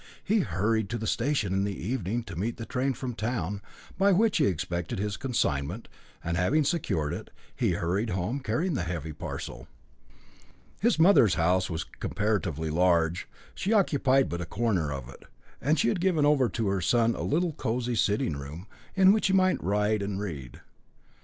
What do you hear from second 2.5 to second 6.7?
the train from town, by which he expected his consignment; and having